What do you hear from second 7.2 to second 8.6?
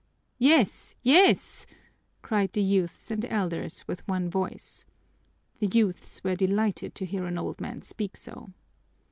an old man speak so.